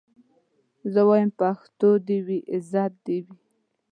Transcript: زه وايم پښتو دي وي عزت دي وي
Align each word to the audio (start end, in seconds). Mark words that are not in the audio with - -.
زه 0.93 1.01
وايم 1.09 1.31
پښتو 1.39 1.89
دي 2.07 2.17
وي 2.25 2.39
عزت 2.53 2.93
دي 3.05 3.17
وي 3.25 3.35